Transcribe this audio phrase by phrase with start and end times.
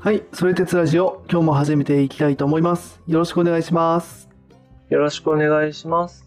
[0.00, 3.00] はい、それ鉄ラジオ、今日も始めていきたいと思います。
[3.08, 4.28] よろしくお願いします。
[4.90, 6.24] よろしくお願いします。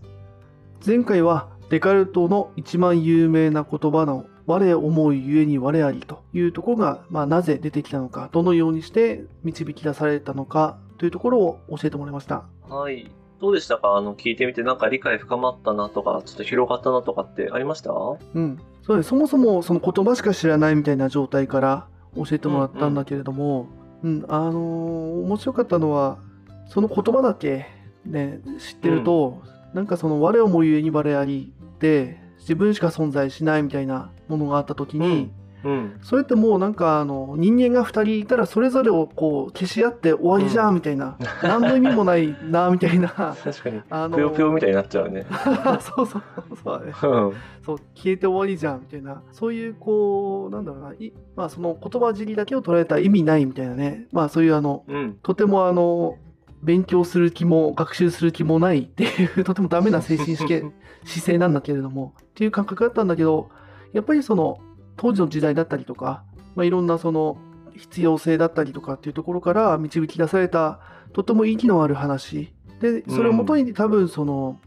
[0.86, 12.44] 前回はデカルトの一番有名な言葉の我思うゆえに我ありというところが、まあ、なぜ出てきたのか、どのようにして導き出されたのかというところを教えてもらいました。
[12.68, 13.10] はい。
[13.40, 13.96] どうでしたか？
[13.96, 17.92] あの、聞いてみてなんか理解深まったなとか、ちょっと広がったなとかってありました？
[17.92, 23.68] うん、そうですそもそもその言葉しか知らないみたいな状態から教えてもらったんだけれども、
[24.04, 26.20] うんあのー面白かったのは
[26.68, 27.68] その言葉だけ、
[28.06, 29.44] ね、知ってると、
[29.74, 35.32] なんかその我思うゆえに我ありで自分しか存在しないみたいなものがあった時に、
[35.64, 36.00] うん。
[36.02, 43.82] それってもうなんかあの人間が2人いたらそれぞれをこう消し合って終わりじゃんみたいな、何の意味もないなみたいな確かに。
[43.90, 45.26] あのぷよぷよみたいになっちゃうね。
[45.82, 46.24] そうそう
[46.64, 47.34] そうだね うん。
[47.64, 55.18] そう消えて終わりじゃんみたいなそういうこうなんだろうないまあその言葉尻だけを捉えたら意味ないみたいなねまあそういうあのうん。
[55.22, 56.16] とてもあの
[56.64, 60.72] 勉強する気も学習する気もないっていうとてもダメな精神姿
[61.06, 63.50] 勢なんだけれどもっていう感覚だったんだけど
[63.94, 64.60] やっぱりその
[64.98, 66.24] 当時の時代だったりとか、
[66.56, 67.38] まあ、いろんなその
[67.76, 70.80] 必要性だったりとかっていうところから導き出された
[71.14, 72.54] とても意義のある話。
[72.80, 74.60] でそれをもとに多分その、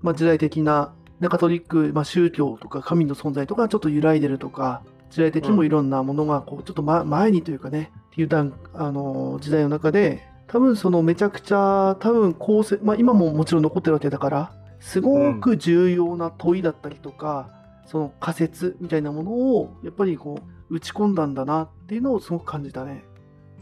[0.00, 17.50] まあ、時代的なねカトリック、まあ、宗教とか神の存在とかちょっと揺らいでるとか時代的にもいろんなものがこうちょっと、ま、前にというかねっていう段あの時代の中で多分そのめちゃくちゃ多分構成、まあ、今ももちろん残ってるわけだからすごく重要な問いだったりとか、
[17.86, 20.38] その仮説みたいなものをやっぱりこ
[20.70, 23.04] う打ち込んだんだなっていうのをすごく感じたね。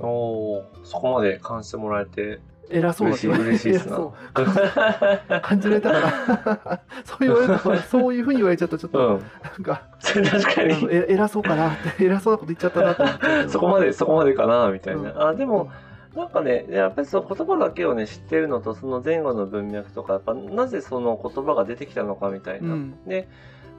[0.00, 5.40] おおそこまで感じてもらえて偉そうだけ嬉しい嬉しいですな。
[5.40, 6.80] 感じられたから。
[7.04, 9.18] そう言われたからそういうふうに言われちゃったらちょっと、うん。
[9.18, 10.88] なんか確かに。
[10.90, 11.70] え偉そうかな。
[11.70, 15.12] っ て偉そうなこと言っちゃったなっちゃうけどそこまで、そこまでかな、みたいな。
[15.12, 15.22] うん。
[15.22, 15.70] あ、でも、
[16.16, 22.74] なんかね、やっぱりその言葉だけをね、知ってるのと、その前後の文脈とか、やっぱなぜその言葉が出てきたのかみたいな。
[22.74, 23.04] うん。
[23.04, 23.28] で、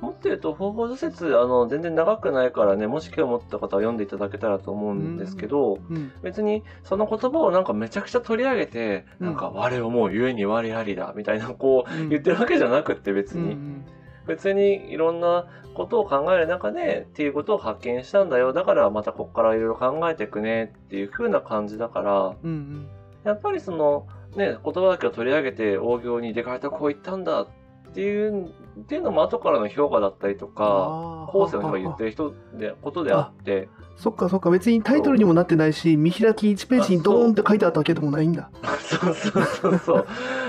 [0.01, 6.11] もっと言うと、方法除説、あの、全然長くないからね、もし興味持った方は読んでいただけたらと思うんですけど、うん。
[6.21, 9.27] 別にその言葉をなんかめちゃくちゃ取り上げて、うん。
[9.27, 12.09] なんか我をもうゆえに我ありだ、みたいなこう、うん。
[12.09, 13.43] 言ってるわけじゃなくって別に。
[13.43, 13.85] うんうん。
[14.27, 15.45] 別にいろんな
[15.75, 18.53] ことを考える中でっていうことを発見したんだよ。
[18.53, 22.87] だからまたここからいろいろ考えていくねっていう風な感じだから、うんうん。
[23.23, 27.47] やっぱりそのね、言葉だけを取り上げて大行にデカルトはこう言ったんだっ
[27.95, 28.45] ていう、
[28.77, 38.49] っていうのも後からの評価だったりとか、後世の人が言ってる人で、ことであって、そっかそっか別にタイトルにもなってないし見開き1ページにドーンって書いてあったわけでもないんだ。
[38.81, 40.05] そうそうそうそう。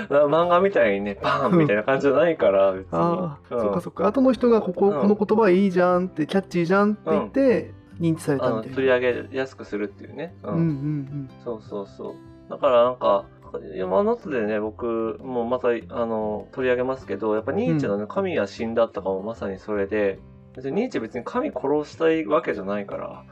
[0.09, 2.87] 漫画みたいにね、バーンみたいな感じじゃないから、別に。
[2.91, 4.07] ああ、うんそっかそっか。
[4.07, 5.01] 後の人がここ、うん。
[5.01, 10.35] この言葉いいじゃんってキャッチーじゃんって言って認知されたみたいな、取り上げやすくするっていうね。
[10.43, 11.29] うんうん。
[11.43, 12.49] そうそうそう。
[12.49, 13.25] だからなんか、
[13.75, 20.19] 山の津でね、僕、もうまた、あの、取り上げますけど、やっぱニーチェのね、神は死んだとかもまさにそれで、
[20.55, 23.23] 別にニーチェ別に神殺したいわけじゃないから。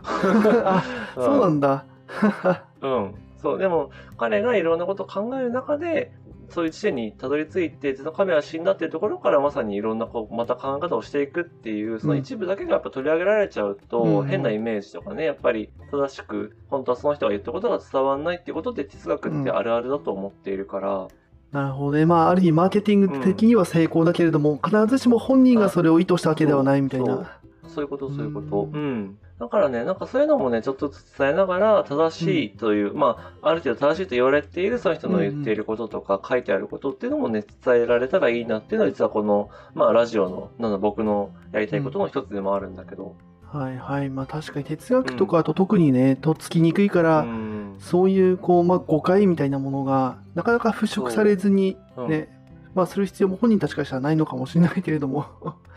[0.66, 0.84] あ
[1.16, 1.86] そうなんだ
[2.82, 3.16] うん。
[3.42, 6.12] そう、でも、彼がいろんなことを考える中で、
[6.50, 14.28] そういう地点にたどり着いて、その神は死んだっていうところからまさにいろんなこう、また考え方をしていくっていう、その一部だけがやっぱ取り上げられちゃうと、うん。
[14.28, 21.08] 変なイメージとかね、やっぱり正しく、本当はその人が言ったことが伝わらないっていうことで哲学ってあるあるだと思っているから、
[21.52, 21.98] なるほど。
[21.98, 27.40] ねまあある意味マーケティング的には成功だけれども、必ずしも本人がそれを意図したわけではないみたいな。
[27.68, 27.84] そう。
[27.84, 28.70] いうこと、そういうこと。
[28.74, 29.18] ううんん。
[29.40, 43.16] だからね、なんかそういうのもね、ちょっと伝えながら、正しいという、まあ、ある程度正しいと言われているその人の言っていることとか、書いてあることっていうのもね、伝えられたらいいなっていうのは、実はこの、まあ、ラジオの、なんだ、僕のやりたいことの一つでもあるんだけど。
[43.56, 44.10] はいはい。
[44.10, 47.76] まあ確かに哲学とかだと特にねとっつきにくいから、うん。
[47.80, 52.10] そういうこう、まあ、誤解みたいなものがなかなか払拭されずにうん。
[52.10, 52.35] ね、
[52.76, 55.26] まあする必要も本人たちからしたらないのかもしれないけれども。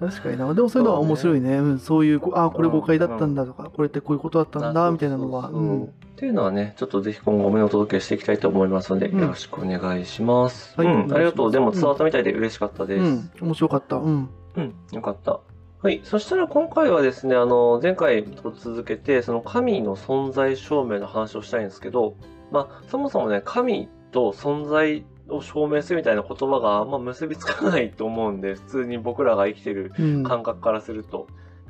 [0.00, 0.52] 確かにな。
[0.52, 1.58] でもそういうのは面白いね。
[1.58, 5.42] うん、そういうこあこれ誤解だったんだとか、これってこういうことだったんだみたいなのは。
[5.44, 5.86] そうそうそう。
[5.86, 9.20] っていうのはね、ちょっとぜひ今後もお届けしていきたいと思いますので、うん。
[9.20, 10.74] よろしくお願いします。
[10.76, 10.92] はい。
[10.92, 11.52] うん、ありがとう。
[11.52, 13.02] でもうん伝わったみたいで嬉しかったです。
[13.04, 13.96] うん、面白かった。
[13.96, 14.28] うん。
[14.56, 15.40] うん、よかった。
[15.82, 16.00] はい。
[16.04, 22.16] そしたら今回はですね、あの、前回と続けて、その神の存在証明の話をしたいんですけど、
[22.52, 31.26] まあ、そもそもね、神と存在を証明するみたいな言葉があんま結びつかないと思うんで、普通に僕らが生きてるうん感覚からすると。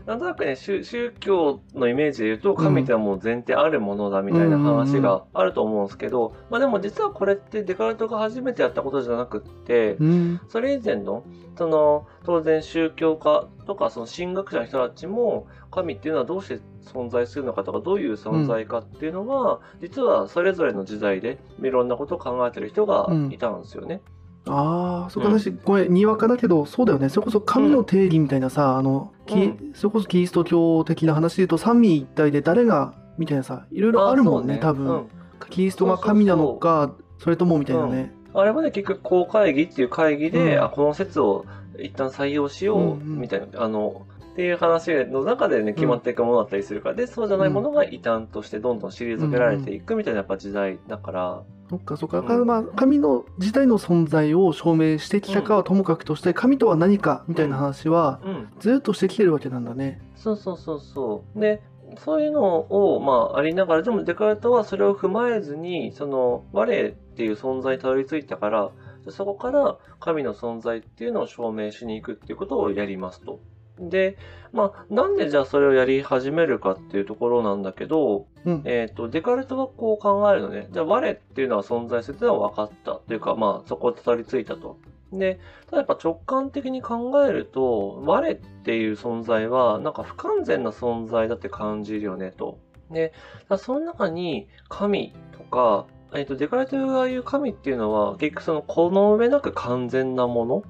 [0.06, 10.40] なんとなくね宗、宗教のイメージで言うと、神ってもう前提あるものだみたいな話があると思うんですけど、まあでも実はこれってデカルトが初めてやったことじゃなくって、うん。
[10.48, 11.24] それ以前の、
[11.56, 24.02] その、当然宗教家とか、その神学者の人たちも、神っていうのはどうして存在するのかとか、どういう存在かっていうのは、実はそれぞれの時代で、いろんなことを考えてる人がいたんですよね。
[24.46, 27.08] ああ、そっか、私、ごめん、にわかだけど、そうだよね。
[27.08, 35.06] それこそ神の定義みたいなさ、あの、それこそキリスト教的な話で言うと、三位一体で誰が、みたいなさ、いろいろあるもんね、多分。
[35.50, 38.14] キリストが神なのか、それともみたいなね。
[38.34, 40.64] あれもね、結局、公会議っていう会議で、うん。
[40.64, 41.44] あ、この説を
[41.78, 43.20] 一旦採用しよう、うんうん。
[43.20, 52.18] みたいな、あの、っていう話の中でね、決まっていくものだったりするから、で、そうじゃないものが異端としてどんどん退けられていくみたいなやっぱ時代だから、そっかそっか。
[52.18, 58.48] うんだからまあ、神の自体の存在を証明してきたかはともかくとして、神とは何かみたいな話は、うん。
[58.58, 60.00] ずっとしてきてるわけなんだね。
[60.14, 61.40] そうそうそうそう。
[61.40, 61.62] で、
[61.98, 68.70] そういうのを、まあ、ありながら、でもデカルトはそれを踏まえずに、その、我っていう存在にたどり着いたから、
[69.08, 73.40] そこから神の存在っていうのを証明しに行くっていうことをやりますと。
[73.88, 74.16] で、
[74.52, 78.62] まあ、なんでじゃあそれをやり始めるかっていうところなんだけど、うん。
[78.64, 80.68] えっ、と、デカルトはこう考えるのね。
[80.70, 82.96] じゃあ、我っていうのは存在するっていうのは分かった。
[82.96, 84.76] というか、まあ、そこをたどり着いたと。
[85.12, 92.58] で、ただやっぱ直感的に考えると、我っていう存在は、なんか不完全な存在だって感じるよね、と。
[92.90, 93.12] で、
[93.58, 100.62] その中に神とか、えっ、と、デカルトが言う神っていうのは、結局その、この上なく完全なもの？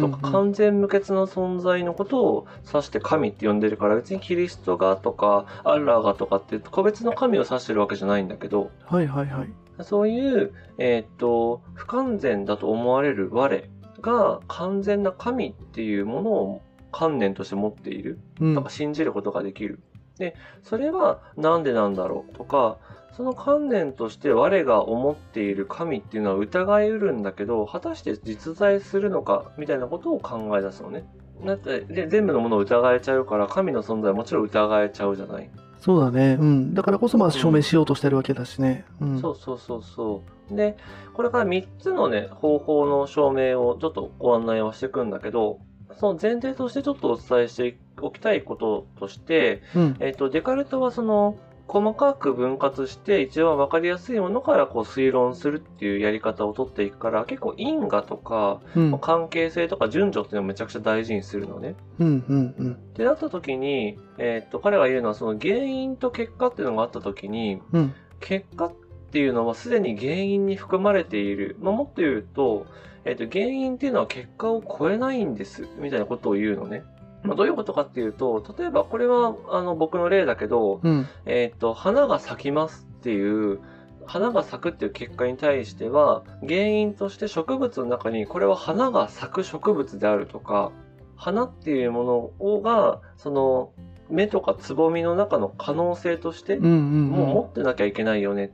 [0.00, 9.84] とか完全無欠な存在のことを指して神って呼んでるから別にキリストがとかアッラーがとかって個別の神を指してるわけじゃないんだけどはいはいはい。
[9.84, 13.62] そういう、えーっと不完全だと思われる我
[14.00, 19.80] が完全な神っていうものを観念として持っているうんとか信じることができる。
[20.20, 22.76] でそれはなんでなんだろうとか
[23.16, 31.04] その観念として我が思っている神っていうのは疑いうるんだけど果たして実在するのかみたいなことを考え出すのね。
[31.44, 35.50] だってで全部のものを疑えちゃうから神の存在はもちろん疑えちゃうじゃない。
[35.80, 36.36] そうだね。
[36.38, 36.74] うん。
[36.74, 38.84] だからこそまあ証明しようとしてるわけだしね。
[39.00, 39.20] うん。
[39.20, 40.54] そうそうそうそう。
[40.54, 40.76] で、
[41.14, 45.58] これから3つのね、方法の証明をちょっとご案内はしていくんだけど、
[45.98, 49.96] その前提としてちょっとお伝えしておきたいこととして、うん。
[50.00, 58.98] えっ、と、デカルトはその、細かく分割して一番わかりやすいものからこう推論するっていうやり方を取っていくから、結構因果とかうん。
[58.98, 61.76] 関係性とか順序っていうのをめちゃくちゃ大事にするのね。
[62.00, 62.24] うん。
[62.28, 62.54] うん。
[62.58, 62.72] うん。
[62.72, 67.94] ってなった時に、えっ、と、彼が言うのはその原因と結果っていうのがあった時に、うん。
[68.18, 71.56] 結果っていうのはすでに原因に含まれている。
[71.60, 72.66] まあ、もっと言うと、
[73.04, 75.66] えっ、と、原因っていうのは結果を超えないんです。
[75.78, 76.84] みたいなことを言うのね。
[77.22, 81.06] まあ、どういうことかっていうと、例えばこれはあの僕の例だけど、うん。
[81.26, 83.60] えっ、と、花が咲きますっていう、
[84.06, 90.72] 花が咲くっていう結果に対しては、原因として植物の中にこれは花が咲く植物であるとか、
[91.16, 93.72] 花っていうものをが、その、
[94.08, 96.58] 目とかつぼみの中の可能性として。
[96.58, 98.48] もう持ってなきゃいけないよねっ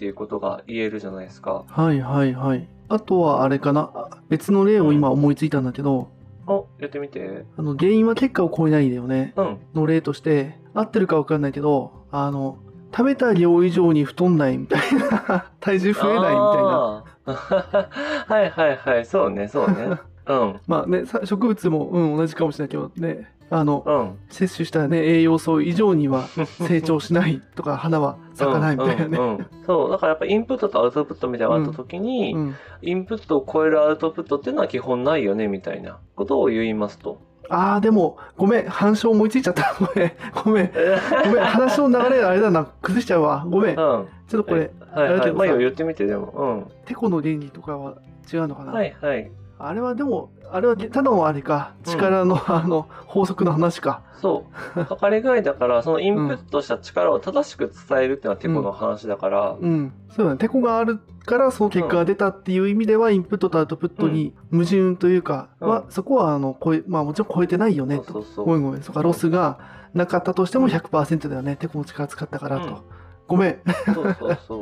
[0.00, 1.64] ていうことが言えるじゃないですか。
[1.68, 2.66] はいはいはい。
[2.88, 3.90] あとはあれかな。
[3.94, 6.08] あ別の例を今思いついたんだけど、
[6.46, 7.44] お、やってみて。
[7.58, 9.34] あの、原因は結果を超えないだよね。
[9.36, 9.58] うん。
[9.74, 12.58] の例として、合ってるかわかんないけど、あの、
[12.92, 17.04] 食べた量以上に太んないみたいな、 体重増えないみたいな。
[18.26, 19.04] はいはいはい。
[19.04, 19.98] そうね、そうね。
[20.26, 20.60] うん。
[20.66, 24.18] まあね、さ植物も、うん、同じかもしれないけどね、あの、うん。
[24.28, 26.24] 摂取したね、栄養素以上には
[26.68, 29.18] 成長しないとか、花は咲かないみたいなね。
[29.18, 37.18] うんうんうんそう、だからやっぱインプットとアウトプットみたいなのがあった時に、うんインプットを超えるアウトプットっていうのは基本ないよね、みたいなことを言いますと。
[37.50, 39.74] ああ、でも、ごめん、反証思いついちゃった。
[39.78, 40.12] ごめん、
[40.44, 40.70] ごめん。
[41.24, 43.44] ごめん、 話の流れあれだな、崩しちゃうわ。
[43.50, 43.76] ごめん。
[43.76, 44.02] ちょうん。
[44.02, 45.08] っとこれ、はいはい。
[45.08, 46.68] あれだけどさまあいいよ言ってみて、でも。
[46.86, 47.96] テコの原理とかは
[48.32, 48.66] 違うのかうん。
[48.68, 49.30] な、はいはい。
[49.62, 54.02] あれはでも、あれはただのあれか、力の、 あの、法則の話か。
[54.20, 54.84] そう。
[54.86, 59.92] かかりがいだから、 そのインプットした力を正しく伝えるっていうのはテコの話だから、うん。
[60.08, 60.38] そうだね。
[60.38, 68.04] テコがあるから、その結果が出たっていう意味では、インプットとアウトプットに矛盾というか、うんは、そこは、あの、超え、まあもちろん超えてないよね、と。
[68.04, 68.82] そうそうそうごめんごめん。
[68.82, 69.58] そっか、ロスが
[69.92, 71.56] なかったとしても100%だよね。
[71.56, 72.99] テコの力使ったからと。
[73.30, 73.58] うんごめん。
[73.94, 74.56] そうそうそ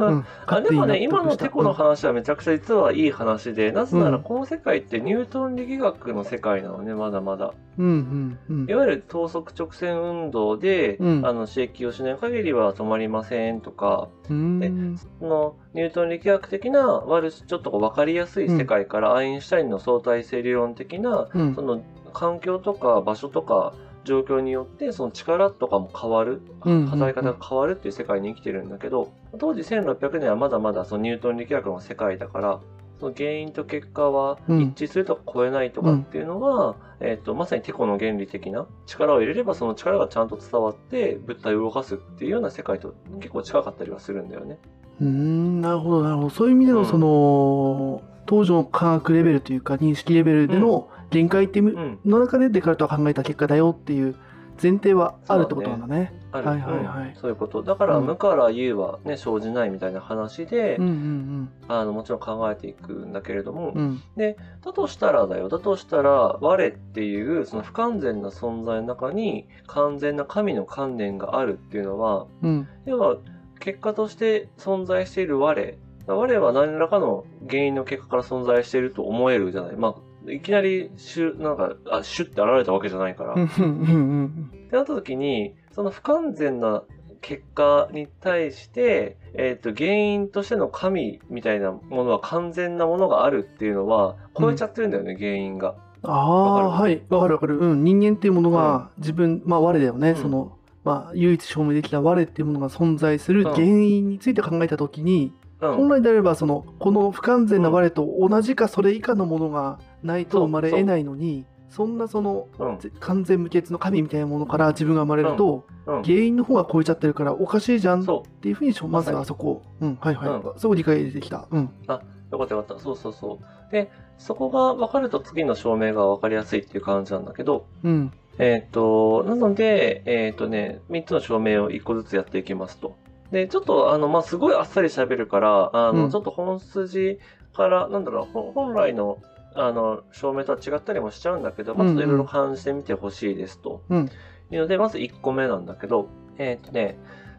[0.00, 0.06] う。
[0.06, 0.24] うん。
[0.46, 7.54] あでもね、今のテコの話はめちゃくちゃ実はいい話で、なぜなうんらこの世界ってニュートン力学の世界なのね、まだまだ。
[7.78, 8.74] うんうんうんい。
[8.74, 14.96] わゆる等速直線運動で、うんあの刺激をしない限りは止まりませんとか、うん。
[14.98, 21.80] そのニュートン力学的な割るちょっとこう分かりやすい世界から、アインシュタインの相対性理論的な、うんその
[22.12, 23.72] 環境とか場所とか
[24.04, 32.60] 状況によってその力とかも変わる、うんうんうん働き方が変わるっていう世界に生きてるんだけど、当時1600年はまだまだそのニュートン力学の世界だから、
[33.00, 44.58] その原因と結果はうん一致するとか超えないとかっていうのが、えっ、と、まさにテコの原理的な力を入れればその力がちゃんと伝わって物体を動かすっていうような世界と結構近かったりはするんだよね。
[45.00, 46.30] うーん、なるほど、なるほど。
[46.30, 51.60] そういう意味での、うんその、当時の科学レベルというか、認識レベルでの限界って。
[51.62, 54.16] の中でデカルトは考えた結果だよっていう
[54.62, 56.12] 前提はあるってことなんだね。
[56.32, 56.46] ある。
[56.46, 57.62] はいはいはいうんそういうこと。
[57.62, 64.02] だから、うん無から有はね、生じないみたいな話で、うんうんあの、もちろん考えていくんだけれども、うん。
[64.16, 64.36] うん。
[64.62, 65.48] だとしたらだよ。
[65.48, 72.68] だとしたら、我っていう、その不完全な存在の中に、完全な神の観念があるっていうのは、うん。
[72.86, 73.16] 要は、
[73.60, 75.78] 結果として存在している我。
[76.06, 79.76] 我は何らかの原因の結果から存在していると思えるじゃない。
[79.76, 79.94] まあ、
[80.28, 83.34] いきなり、シュ、なんか、あ、シュって現れたわけじゃないから。
[83.34, 83.50] うん。
[83.58, 83.64] うん。
[83.64, 84.50] うん。
[84.54, 86.82] ってなった時に、その不完全な
[87.20, 94.90] 結果に対して、えっ、と、原因としての神みたいなものは完全なものがあるっていうのは、超えちゃってるん。
[94.90, 95.74] だよね、原因が。
[96.02, 97.02] ああ、わかるはい。
[97.08, 97.58] わかるわかる。
[97.58, 97.84] うん。
[97.84, 100.10] 人間っていうものが自分、まあ我だよね。
[100.10, 100.16] うん。
[100.16, 105.76] その、まあ唯一証明できた我っていうものが存在する原因について考えたときに、うん。
[105.76, 112.78] 本来であればそのこの不完全な我と同じかそれ以下のものがないと生まれ得ないのにそんなそのうん。
[112.78, 116.02] ぜ完全無欠の神みたいなものから自分が生まれると、うん。
[116.02, 121.48] 原因の方が超えちゃってるからおかしいじゃんっそていうふうにまずはそこ、うん、はいはい、うそこ理解できた。
[121.50, 121.62] うん。
[121.64, 121.68] う。
[121.88, 122.82] よかったよかった。
[122.82, 123.72] そうそうそう。
[123.72, 128.12] で、そこが分かると次の証明が分かりやすいっていう感じなんだけど、うん。
[128.38, 132.96] えっ、と、なので、えっ、とね、3つの証明を1個ずつやっていきますと。
[133.30, 137.18] で、ちょっと、あの、まあ、すごいあっさり喋るから、あの、うんちょっと本筋
[137.52, 139.18] から、なんだろう、ほ本来の、
[139.54, 143.82] あの、証明とは違ったりもしちゃうんだけど、まあ、ちょっといろいろ感じてみてほしいですと。
[143.88, 144.10] うん
[144.50, 146.08] いうので、まず1個目なんだけど、
[146.38, 146.96] えっ、とね、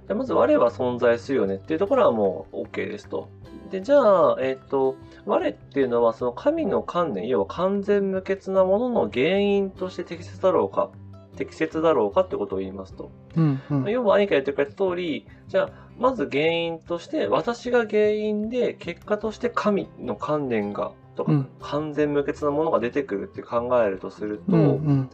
[0.07, 3.29] じゃあまず我は存在するよねっていうところはもう OK ですと。
[3.71, 4.95] で、じゃあ、えっ、と、
[5.25, 10.91] 我っていうのはその神の観念、要は完全無欠なものの原因として適切だろうか、
[11.35, 13.11] 適切だろうかってことを言いますと。
[13.35, 13.61] うん。
[13.69, 13.89] うん。
[13.89, 24.63] 要は兄が言ってくれた通り、じゃあ、まず原因として、私が原因で、結果として神の観念が、とか、うん完全無欠なものが出てくるって考えるとすると、うん。
[24.63, 25.09] うん。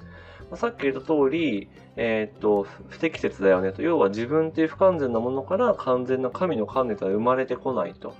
[0.49, 3.81] まあさっき言った通り、えーっと、不不適切だよねと。
[3.81, 8.13] 要は自分っていう不完全なものから完全な神の観念とは生まれてこないと。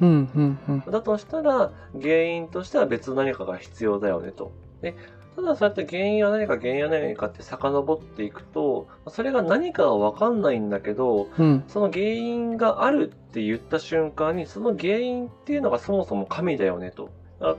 [0.90, 4.52] だとしたら、原因としては別の何かが必要だよねと。
[4.82, 4.96] で、
[5.36, 11.64] ただそうやって原因は何か原因は何かって遡っていくと、それが何かはわかんないんだけど、うん。
[11.68, 17.10] その原因があるって言った瞬間に、その原因っていうのがそもそも神だよねと。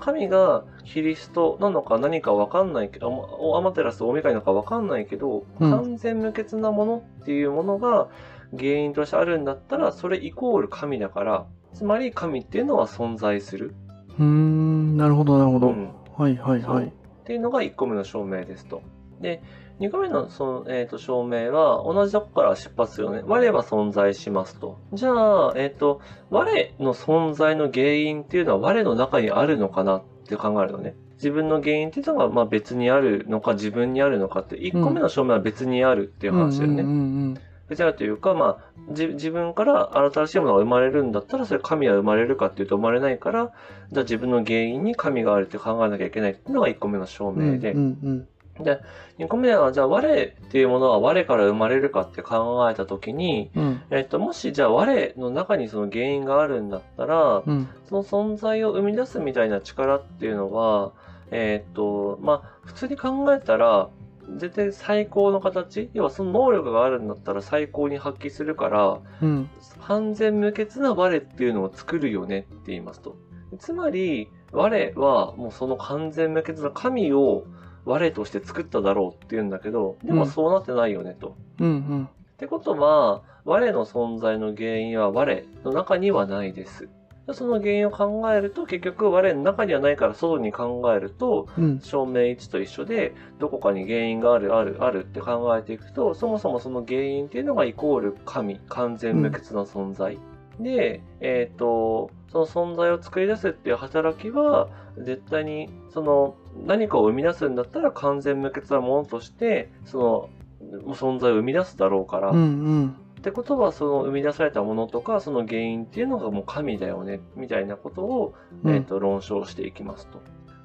[0.01, 8.09] 神がキリストなのか何かわかんないけど、アマテラス、大神なのかわかんないけど、うん完全無欠なものっていうものが
[8.57, 13.75] 原因としてあるんだったら、それイコール神だから、つまり神っていうのは存在する。
[14.19, 14.97] うーん。
[14.97, 15.69] なるほど、なるほど。
[15.69, 16.87] うんはいはいはい。
[16.87, 16.91] っ
[17.25, 18.83] ていうのが1個目の証明ですと。
[19.21, 19.43] で、
[19.83, 23.23] 2個目のその、えー、と証明は同じとこから出発するよね。
[23.27, 24.79] 我は存在しますと。
[24.93, 25.11] じゃ
[25.49, 30.95] あ、えっ、と、我の存在の原因っていうのは我の中にあるのかなって考えるのね。
[31.15, 36.83] 自分の原因っていうのがまあ別にあるのか自分にあるのかって、1個目の証明は別にあるっていう話だよね。
[36.83, 36.93] うんう
[37.31, 43.53] ん別にあるというか、まあ、じ自分から新しいものが生まれるんだったら、それ神は生まれるかっていうと生まれないから、
[43.91, 47.53] じゃあ自分の原因に神があるって考えなきゃいけないっていうのが1個目の証うんうん。
[47.55, 47.73] 明で。
[47.73, 48.29] うんうん
[48.61, 48.81] で、
[49.19, 53.83] 2個目は、じゃあ、我っていうものは我から生まれるかって考えたときに、うん。
[53.91, 57.69] えっと、もし、じゃあ、我の中にその原因があるんだったら、うん。
[57.89, 60.93] その存在を生み出すみたいな力っていうのは、
[61.31, 63.89] えっと、まあ、普通に考えたら、
[64.37, 69.51] 絶対最高の形要はその能力があるんだったら最高に発揮するから、うん。
[69.87, 73.17] 完全無欠な我っていうのを作るよねって言いますと。
[73.59, 77.45] つまり、我はもうその完全無欠な神を
[77.85, 81.37] 我として作っただろうっていうんだけど、でもそうなってないよねと。
[81.61, 82.05] うんうん。
[82.05, 86.89] ってことは、我の存在の原因は我の中にはないです。
[87.33, 91.81] その原因を考えると、結局我の中にはないから外に考えると、うん。
[91.81, 100.19] 証明1と一緒で、どこかに原因がある、ある、あるって考えていくと、そもそもその原因っていうのがイコール神、完全無欠な存在。
[100.59, 106.35] で、えっ、と、その存在を作り出すっていう働きは、絶対に、その、
[106.67, 110.31] 何かを生み出すんだったら完全無欠なものとして、そ
[110.79, 112.97] の、存在を生み出すだろうから、うんうん。
[113.19, 118.35] ってことは、その生み出されたものとか、その原因っていうのがもう神だよね、みたいなことを、
[118.65, 120.19] うんえっ、と、論証していきますと。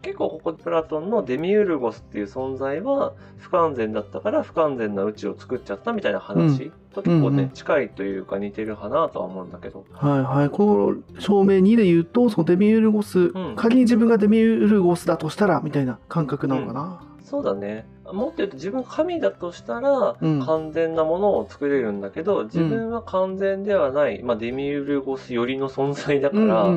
[0.08, 6.72] 結構ここプラトンのデミウルゴスっていう存在は不完全だったから不完全な宇宙を作っちゃったみたいな話？
[6.94, 9.86] と結構ね、うんうん近いというか似てるかなとは思うんだけど。
[9.92, 10.50] はいはい。
[10.50, 17.02] この証明2で言うと、そのデミウルゴス、ん仮に自分がデミウルゴスだとしたら、みたいな感覚なのかな？
[17.30, 17.86] そうだね。
[18.06, 20.46] もっと言うと自分が神だとしたらうん。
[20.46, 26.68] 完全なものを作れるんだけど、自分は完全ではない、まあ、デミウルゴス寄りの存在だから、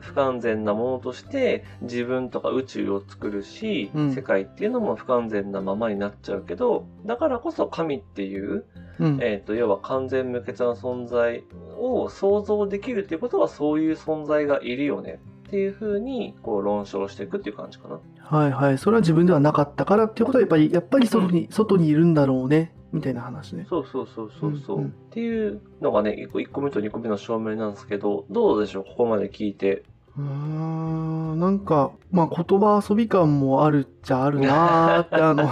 [0.00, 4.08] 不完全なものとして自分とか宇宙を作るし、うん。
[4.14, 8.64] 世界っていうのも不完全なままになっちゃうけどだからこそ神っていう、
[8.98, 11.44] えー、と要は完全無欠な存在
[11.76, 18.00] を想像できるっていうことはそういう存在がいるよねっていうふうにこう論証していくっていう感じかな。
[18.30, 18.78] はいはい。
[18.78, 23.66] それは自分ではなかったからっていうことは、やっぱり、やっぱり外に、外にいるんだろうね、みたいな話ね。
[23.68, 28.84] そうそうそうそうそう、うんうんっていうのがね1個 ,1 個目と2個目の証明なんですけどどうでしょう？
[28.84, 29.82] ここまで聞いて。
[30.16, 35.44] うーん、なんか、まあ言葉遊び感もあるっちゃあるなーって、 あの、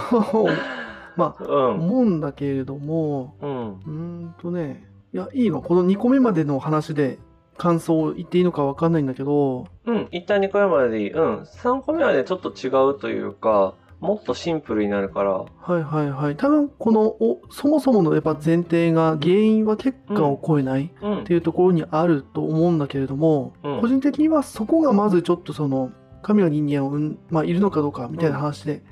[1.17, 1.75] まあ、うん。
[1.81, 3.69] 思うんだけれども、うん。
[3.71, 3.89] うー
[4.29, 5.61] んとね、いや、いいの？
[5.61, 7.17] この2個目までの話で
[7.57, 10.07] 感想を言っていいのかわかんないんだけど、うん。
[10.11, 11.11] 一旦2個目まででいい。
[11.11, 11.37] うん。
[11.41, 15.31] 3個目はね、ちょっと違うというか、もっとシンプルになるから。
[15.31, 16.35] はいはいはい。
[16.35, 21.23] 多分このおそもそものやっぱ前提が原因は結果を超えないうんっ。
[21.23, 28.83] ていうところにあると思うんだけれども、うん個人的にはそこがまずちょっとその神は人間を、うんまあ、いるのかどうかみたいな話で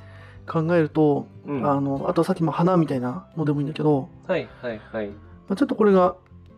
[0.48, 1.70] 考えると、うん。
[1.70, 5.10] あのあとさっきも花みたいなのでもいいんだけど、はいはいはい。
[5.10, 5.14] ま
[5.50, 6.16] あ、ちょっとこれが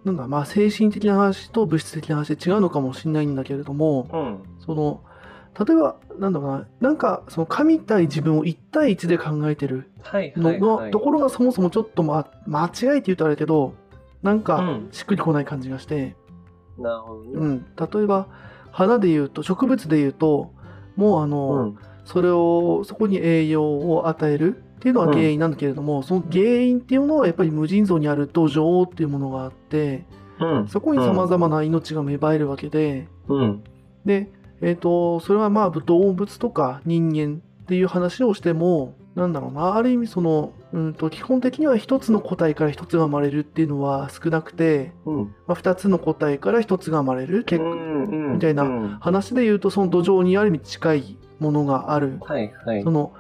[0.08, 4.40] なんだまあ精神的な話と物質的な話で違うのかもしれないんだけれどもうん。
[4.66, 5.02] その
[5.60, 10.58] 例えばなんだろうななんかその神対自分を1対1で考えてるはいの。
[10.58, 13.74] のところがそもそもちょっと、ま、間違えて言うとあれだけど
[14.24, 16.16] なんかうんしっくりこない感じがして、
[16.78, 17.32] なるほどね。
[17.34, 18.28] うん、例えば
[18.72, 20.52] 花で言うと植物で言うと
[20.96, 21.78] もうあの、うん。
[22.06, 30.06] それをそこに栄養を与えるっていうのは原因なんだけれども、その原因っていうのはやっぱり無尽蔵にある土壌っていうものがあって
[30.40, 30.68] うん。
[30.68, 33.64] そこにさまざまな命が芽生えるわけで、うん。
[34.06, 34.30] で、
[34.62, 45.24] えー、とそれはまあ動物とか人間っていう話をしてもなんだろうなある意味その、うん、と基本的には一つの個体から一つが生まれるっていうのは少なくて、うん。
[45.48, 48.34] まあ、二つの個体から一つが生まれる結果、うん。
[48.34, 52.92] みたいなうん話で言うとその土壌にある意味近いものがあるはいはいそ。
[52.92, 53.14] の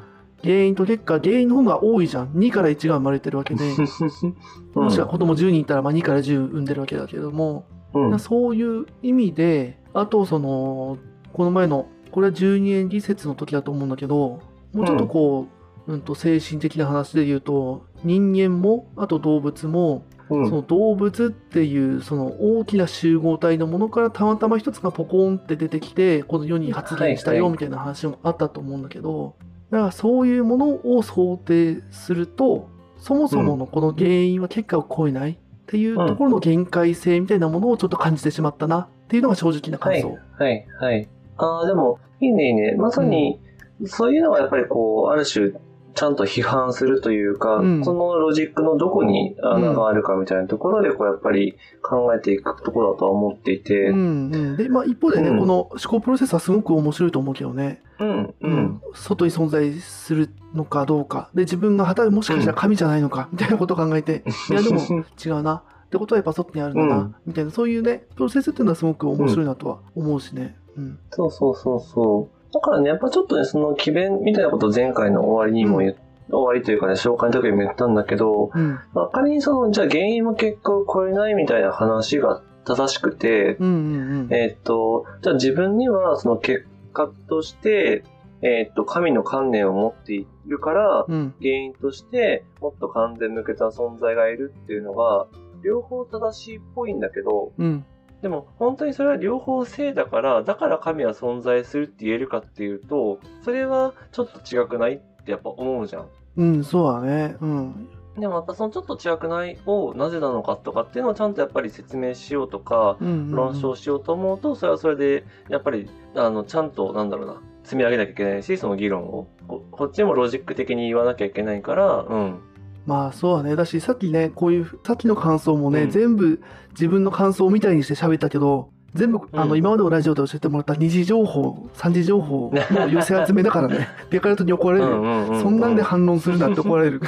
[0.44, 2.30] 原因と結果原因の方が多いじゃん。
[2.30, 3.64] 2から1が生まれてるわけで。
[4.76, 8.20] もしくは子供10人いたらまあ2から10産んでるわけだけども、うん。
[8.20, 10.98] そういう意味であとその
[11.34, 14.40] この前のこれは12円理説の時だと思うんだけど
[14.74, 15.48] もうちょっとこ
[15.88, 20.50] う、うん、と精神的な話で言うと人間もあと動物もうん。
[20.50, 29.36] その動物っていうその大きな集合体のものからたまたま一つがポコンって出てきてこの世に発現したよみたいな話もあったと思うんだけど
[29.72, 40.44] だからそういうものを想定するとそもそものこの原因は結果を超えないっていうところの限界性みたいなものをちょっと感じてしまったなっていうのが正直なはい感想。
[40.44, 41.10] はいはい。
[41.38, 42.76] ああ、でも、いいねいいね。
[42.76, 43.40] まさに、
[43.86, 45.52] そういうのはやっぱりこう、ある種、
[45.98, 47.84] ちゃんと批判するというか、うん。
[47.84, 55.40] そのロジックのどこに穴があるかみたいなところで、こう、やっぱり考えていくところだとは思っていて、ううん、んうん、で、まあ、一方でね、うん。
[55.40, 58.54] この思考プロセスはすごく面白いと思うけどね、うん、ううん。
[58.54, 58.82] ん。
[58.94, 61.32] 外に存在するのかどうか。
[61.34, 63.28] で自分が果たもしかしたら神じゃないのか。
[63.32, 65.64] みたいなことを考えて、 いやでも違うな。
[65.88, 67.16] ってことはやっぱ外にあるんだな、うん。
[67.26, 67.50] みたいな。
[67.50, 70.58] そういうねプロセスっていうのはすごく面白いなとは思うしね。
[70.78, 71.00] うん。
[71.10, 72.37] そうそうそうそう。
[72.54, 75.96] だからね、やっぱちょっとね、その奇弁みたいなことを前回の終わりにも言っ
[76.30, 78.80] 終わりというかね、紹介の時にも言ったんだけど、うん。
[78.94, 88.04] まあ仮にその、じゃあ原因も結果を超えないみたいな話が正しくて、うんうんえーっと、じゃあ自分にはその結果として、
[88.42, 91.34] えーっと、神の観念を持っているから、うん。
[91.42, 95.28] 原因としてもっと完全無欠な存在がいるっていうのが、
[95.64, 97.86] 両方正しいっぽいんだけど、うん
[98.22, 106.08] でも本当にそれは両方正だから、だから神は存在するって言えるかっていうと、それはちょっと違くないってやっぱ思うじゃん。
[106.38, 119.28] うんそうだねうんでもやっぱそのちょっと違くないをなぜなのかとかっていうのをちゃんとやっぱり説明しようとか、論証しようと思うと、それはそれで、やっぱり、あの、ちゃんと、なんだろうな、積み上げなきゃいけないし、その議論を。
[119.48, 122.40] ここっちもロジック的に言わなきゃいけないから、うん。
[122.88, 137.02] まあそうだねだしさっきねこういうさっきの感想もね、うん全部自分の感想みたいにして喋ったけど全部あの、うん今までのラジオで教えてもらった二次情報三次情報の寄せ集めだからね デカルトに怒られるそんなんで反論するなって怒られる。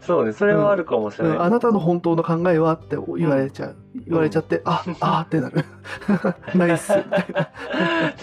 [0.00, 1.36] そうね、それはあるかもしれない。
[1.36, 3.76] うんあなたの本当の考えはって言われちゃう。
[4.06, 5.64] 言われちゃって、あ、あーってなる。
[6.54, 6.92] ナイス。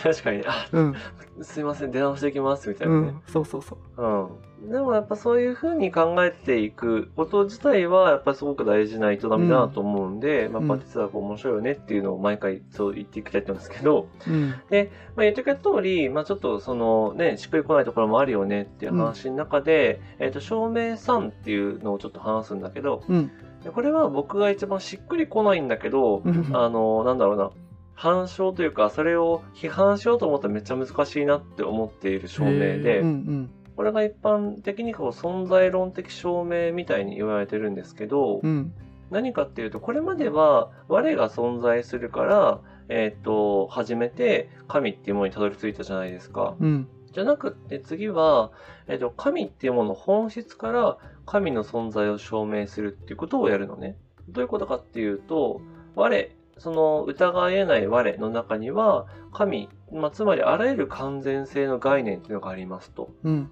[0.01, 0.95] 確かに、あ、うん。
[1.41, 3.07] すいません、出直してきます、みたいうなね。
[3.07, 3.21] ん。
[3.27, 4.01] そうそうそう。
[4.01, 4.27] うん。
[4.69, 10.67] でもやっぱそういうふうに考えていくこと自体は、やっぱりすごく大事な営みだなと思うんで、うん。
[10.67, 14.49] まあ、哲学面白いよねっていうのを毎回そう言っていきたいと思うんですけど、うん。
[14.49, 23.31] まあ、言ってくれた通り、まあ、ちょっとそのね、しっくりこないところもあるよねっていう話の中で、えっ、と、証明3っていうのをちょっと話すんだけど、うん。
[23.63, 26.49] でこれは僕が一番しっくりこないんだけど、うん。
[26.53, 27.51] あの、なんだろうな、
[27.95, 38.49] 反証というか、それを批判しようと思ったらめっちゃ難しいなって思っている証明へで、ーうんこれが一般的にこう存在論的証明みたいに言われてるんですけど、うん。
[38.49, 38.73] うん。
[39.09, 46.55] 何かっていうと、これまでは我が存在するから、えっ、と、初めて神っていうものにたどり着いたじゃないですか。
[46.59, 46.87] うん。
[47.11, 48.51] じゃなくって次は、
[48.87, 53.95] えっ、と、神っていうものの本質から神の存在を証明するっていうことをやるのね。
[54.29, 55.61] どういうことかっていうと、
[55.95, 63.11] 我、その疑えない我の中には、神、まあ、つまりあらゆる完全性の概念っていうのがありますと。
[63.23, 63.51] うん。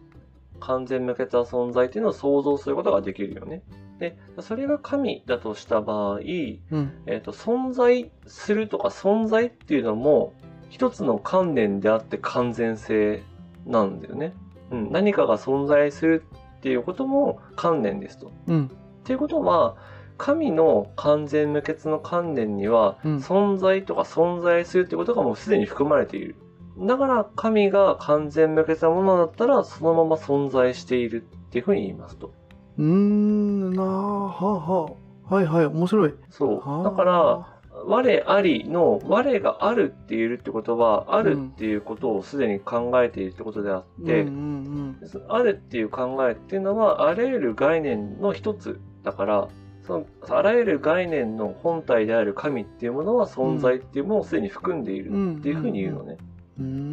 [0.62, 3.64] 完全無欠な存在っていうのを想像することができるよね。
[4.00, 6.94] で、それが神だとした場合、うん。
[7.06, 10.34] えっ、と、存在するとか存在っていうのも、
[10.70, 13.22] 一つの観念であって完全性
[13.66, 14.34] なんだよね。
[14.72, 16.24] うん、何かが存在する
[16.58, 18.32] っていうことも観念ですと。
[18.48, 18.66] うん。
[18.66, 18.70] っ
[19.04, 19.76] ていうことは、
[20.18, 26.36] 神の完全無欠の観念には、うん存在とか存在するってことがもうすでに含まれている。
[26.78, 32.34] だから神が完全無欠なものだったらそのまま存在しているっていうふうに言いますと。
[32.78, 33.74] うーん。
[33.74, 34.98] なあ、は
[35.30, 35.66] あはいはい。
[35.66, 36.14] 面白い。
[36.30, 36.84] そう。
[36.84, 37.48] だから、
[37.86, 44.98] 我ありの我があるって言えるってことは、あるっていうことをすでに考えているってことであって、うんうん
[45.30, 49.48] あるっていう考えっていうのはあらゆる概念の一つだから、
[49.88, 56.18] そのあらゆる概念の本体である神っていうものは存在っていうものをすでに含んでいるっていうふうに言うのね。
[56.20, 56.26] うん。
[56.26, 56.31] うん。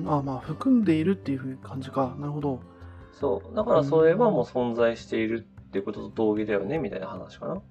[0.07, 2.17] あ、まあ、含んでいるっていう感じか。
[2.19, 2.61] なるほど。
[3.13, 3.57] そう。
[3.57, 7.63] だからそれはもう存在しているっていうことと同義だよね、みたいな話かな。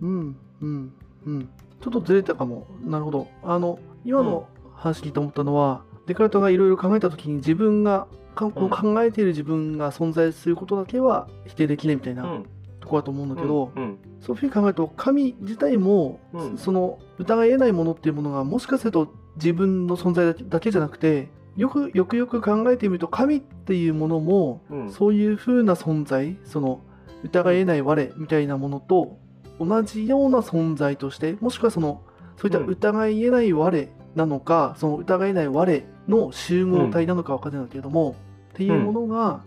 [0.00, 0.36] うん。
[0.60, 0.92] うん。
[1.26, 1.48] うん。
[1.80, 2.66] ちょっとずれたかも。
[2.84, 3.28] なるほど。
[3.42, 12.44] あの、今の話聞いて思ったのは、デカルトがいろいろ考えたときに自分が、かこの考えている自分が存在することだけは否定できないみたいうなん
[12.80, 13.98] ところだと思うんだけど、うん。
[14.20, 24.92] そういうふうに考えると神自体も、うんその疑い得ないものっていうものがもしかすると自分の存在だけだけじゃなくてよくよくよく考えてみると神っていうものも、うん。
[24.92, 26.80] そういうふうな存在その
[27.24, 29.18] 疑い得ない我みたいなものと
[29.58, 32.02] 同じような存在としてもしくはその
[32.36, 32.66] そういったうん。
[32.66, 38.16] 疑い得ない我なのか、その疑い得ない我の集合体なのか分からないけれども、
[38.50, 39.42] っていうものが、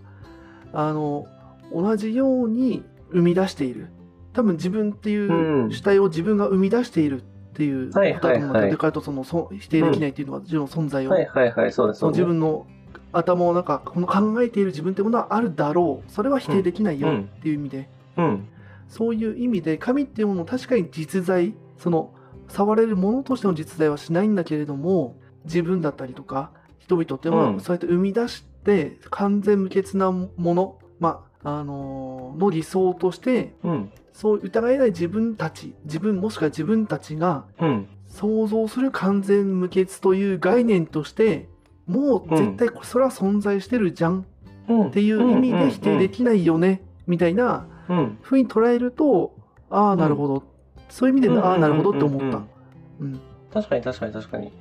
[0.73, 1.27] あの
[1.73, 3.89] 同じように生み出している。
[4.33, 5.71] 多分自分っていううん。
[5.71, 8.61] 主体を自分が生み出しているっていうことだと思うんだけど、はいはい。
[8.61, 11.99] はいデカルトそのそ否定できないっていうのは自分の存在を、はいはいはい、そうです。
[11.99, 12.67] その自分の
[13.11, 16.11] 頭の中この考えている自分ってものはあるだろう。
[16.11, 18.47] それは否定できないよっていう意味で、うん。
[18.87, 22.13] そういう意味で神っていうものを確かに実在その
[22.47, 27.59] 触れるものとしての実在はしないんだけれども自分だったりとか人々っていうのはうん。
[27.59, 33.91] そうやって生み出して完全無欠なもの、まああのーの理想としてうん。
[34.13, 37.87] そう疑えない自分たち自分もしくは自分たちがうん。
[38.07, 41.47] 想像する完全無欠という概念として
[41.85, 44.25] もう絶対それは存在してるじゃん
[44.67, 44.87] うん。
[44.87, 48.17] っていう意味で否定できないよねみたいなうん。
[48.21, 49.33] ふうに捉えると
[49.69, 50.43] ああなるほど、
[50.89, 52.41] そういう意味でうんああなるほどって思った
[52.99, 53.19] うん
[53.53, 54.51] 確かに確かに確かに。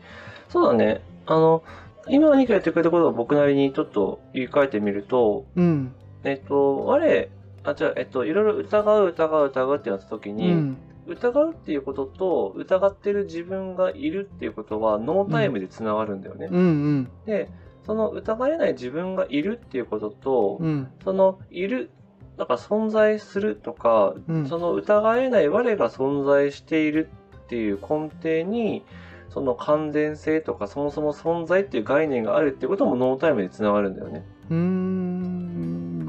[0.49, 1.03] そうだね。
[1.27, 1.63] あの、
[2.09, 5.93] 今兄貴が言ってくれたことを僕なりにちょっと言い換えてみると、うん
[6.25, 7.29] えっと、我、
[7.65, 10.77] あ、じゃあ、えっと、いろいろ疑う、疑う、疑うってなった時うに、ん。
[11.07, 16.49] 疑うっていうことと、疑ってる自分がいるっていうことは、ノータイムでつながるんだよね。
[16.51, 16.59] うん。
[16.59, 17.49] うんで、
[17.85, 20.89] その疑えない自分がいるっていうことと、うん。
[21.03, 21.91] そのいる、
[22.37, 24.47] だから存在するとか、うん。
[24.47, 28.85] その疑えない我が存在しているっていう根底に、
[29.31, 34.25] その完全性とかそもそも存在っていう概念があるっていうこともノータイムでつながるんだよね。
[34.51, 35.48] うーん。
[35.48, 35.48] わ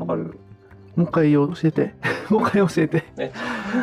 [0.10, 0.40] かる？
[0.96, 1.94] もう一回教えて。
[2.30, 3.04] もう一回教えて。
[3.16, 3.32] ね。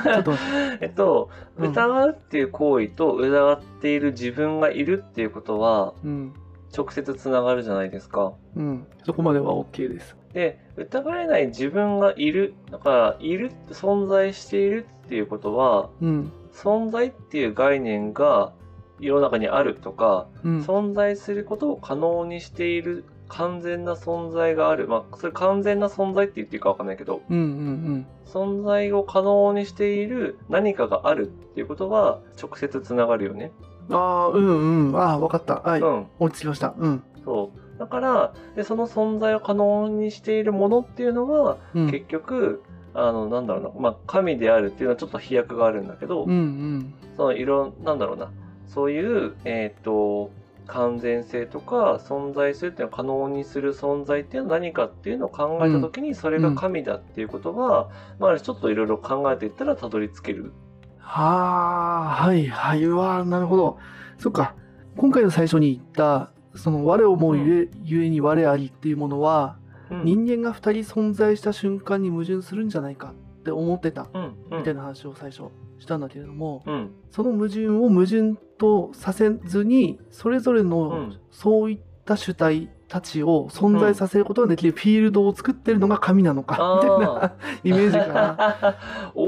[0.05, 0.33] ちょっと
[0.81, 1.71] えっと、うん。
[1.71, 6.33] 疑うっていう行為と疑っている自分がいるっていうことはうん。
[6.77, 8.35] 直接つながるじゃないですか。
[8.57, 8.87] うん。
[9.05, 10.17] そこまでは OK です。
[10.35, 16.33] で、疑えない自分がいる、だから、いる、存在しているっていうことは、うん。
[16.53, 18.53] 存在っていう概念が
[19.01, 20.59] 世の中にあるとか、うん。
[20.61, 24.89] 存在することを可能にしている完全な存在がある。
[24.89, 33.53] まあ、それ完全な存在って言っていいかわかんないけど、うんうん存在を可能にしている何かがあるっていうことは直接つながるよね。
[33.89, 33.97] うん。
[33.97, 34.97] ああ、うんうん。
[34.97, 35.61] ああ、わかった。
[35.61, 35.81] はい。
[35.81, 36.07] うん。
[36.19, 36.75] 落ち着きました。
[36.77, 37.03] うん。
[37.25, 37.79] そう。
[37.79, 41.91] だから、で、その存在を可能にしているものっていうのは、うん。
[41.91, 42.62] 結局、
[42.95, 46.95] あの、なんだろうな、まあ、神であるっていうのはちょっと飛躍があるんだけど、うんうん。
[47.17, 48.31] そのいろん、なんだろうな、
[48.67, 50.31] そういう、えっ、と、
[50.67, 60.53] 完全性とか存在するっていうのを可能にする存在っていうのは何かっていうのを考えたときに、それが神だっていうことは、まあ、ちょっといろいろ考えていったらたどり着ける。
[60.99, 62.85] はあ、はいはい。
[62.85, 63.79] うわなるほど。
[64.19, 64.55] そっか。
[64.97, 69.59] 今回の最初に言った、その我思うゆえ,、ゆえに我ありっていうものは、
[69.91, 75.45] うん、人間が二人存在した瞬間に矛盾するんじゃないかって思ってたうん、うん、みたいな話を最初
[75.79, 81.21] したんだけれども、うん、その矛盾を矛盾とさせずにそれぞれうのん。
[81.31, 87.35] そういった主体たちを存在させることができるフィールドを作ってるのが神なのかみたいな
[87.65, 88.77] イメージかな。
[89.15, 89.27] おー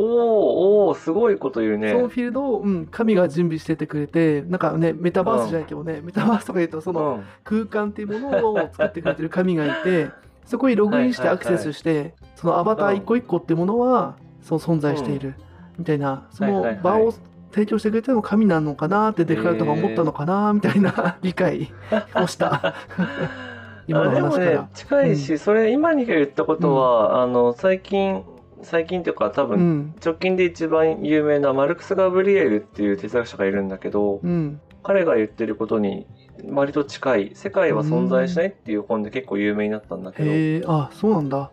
[0.88, 1.92] おーすごいこと言うね。
[1.92, 7.22] そのフィールドを、うん、神が準備しててくれてなんかねメタバースじゃないけどね、メタバースとか言うとそのうん。
[7.44, 10.11] 空間っていうものを作ってくれてる神がいて
[10.44, 15.34] そこにログインしてアクセスして、そのアバター一個一個っていうものはそう存在している、
[15.78, 17.14] みたいなその場を
[17.52, 21.72] 提供してくれてるのが神なのかなってデカルトが思ったのかなみたいな理解
[22.14, 22.74] をした。
[23.86, 24.60] 今のあでもね。
[24.74, 28.22] 近いし、それ今に言ったことは、あの最近
[28.62, 29.94] 最近っていうか多分、うん。
[30.04, 34.60] 直近で一番有名なマルクス・ガブリエルっていう哲学者がいるんだけど、うん。
[34.82, 36.06] 彼が言ってることに
[36.50, 41.50] 割と近い「世界は存在しない」っていう本で結構有名になったんだけど、へえあそうなんだ。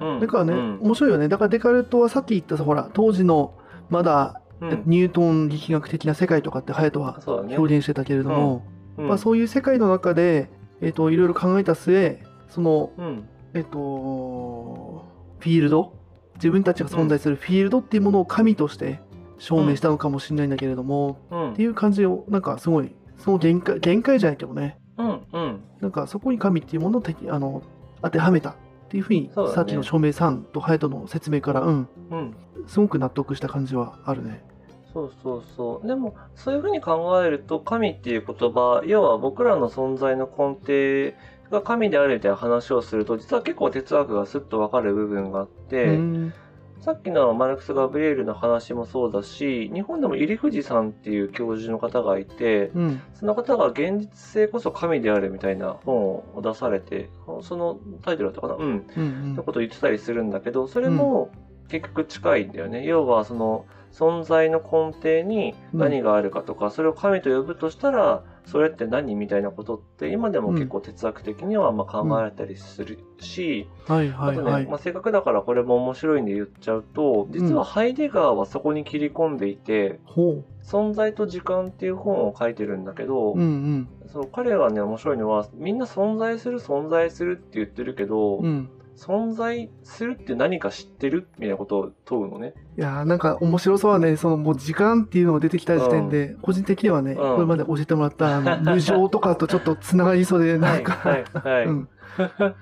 [0.00, 0.20] うん。
[0.20, 0.78] だからね、うん。
[0.82, 1.28] 面白いよね。
[1.28, 3.54] だからデカルトはさっき言ったさほら当時の
[3.94, 4.82] まだうん。
[4.86, 8.64] ニュートン力学的な世界とかって隼人は表現してたけれども、
[8.96, 9.08] うん。
[9.08, 13.28] まあ、そういう世界の中で、えっといろいろ考えた末その、うん。
[13.54, 15.04] えっと
[15.38, 15.92] フィールド
[16.36, 19.00] 自分たちが存在するフィールドっていうものを神として
[19.38, 21.52] 証明したのかもしれないんだけれども、うん。
[21.52, 24.78] っていう感じをなんかすごいその限界限界じゃないけどね。
[24.98, 25.20] うん。
[25.32, 25.60] うん。
[25.80, 27.62] なんかそこに神っていうものをあの
[28.02, 34.44] 当てはめたっていうふうにさっきの照明さんと隼人の説明からうんうんすごく納得した感じはあるね。
[34.92, 35.86] そうそうそう。
[35.86, 41.18] でも、そういうふうに考えると、神っていう言葉、要は僕らの存在の根底
[41.50, 46.34] が神であるみたいな話をすると、実は結構哲学がスッとわかる部分があって、うん
[46.84, 53.00] さっきのマルクス・ガブリエルの話もそうだし、日本でも入藤さんっていう教授の方がいて、うん。
[53.14, 57.08] その方が現実性こそ神であるみたいな本を出されて、
[57.40, 58.54] そのタイトルだったかな？
[58.56, 58.86] うん。
[58.94, 61.30] うんってことを言ってたりするんだけど、それも
[61.68, 62.84] 結局近いんだよね。
[62.84, 74.66] 要はその存在の根底に何があるかとか、それを神と呼ぶとしたら、それって何みたいなことって今でも結構哲学的にはまあ考えられたりするし、はいあとね、はいはい。
[74.66, 83.38] まあ、せっかくだからこれも面白いんで言っちゃうと、実はハイデガーはそこに切り込んでいて、ほ存在と時間っていう本を書いてるんだけど、う。
[83.38, 88.68] うんそう彼がね面白いのはみんな存在する存在するって言ってるけど、うん。
[89.08, 89.30] うん。
[89.30, 92.54] 存在するって何か知ってるみたいなことを問うのね。
[92.76, 101.88] いやーなんか面白そうはね、そのもう時間っていうのが出てきた時点で、個人的にはね、んこれまで教えてもらったあの 無常とかとちょっとつながりそうで、なんか、はいはい、うん。